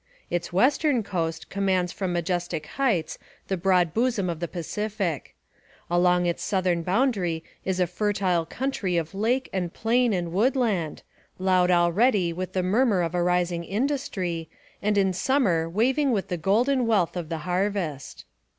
[0.31, 3.19] Its western coast commands from majestic heights
[3.49, 5.35] the broad bosom of the Pacific.
[5.91, 11.03] Along its southern boundary is a fertile country of lake and plain and woodland,
[11.37, 14.49] loud already with the murmur of a rising industry,
[14.81, 18.25] and in summer waving with the golden wealth of the harvest.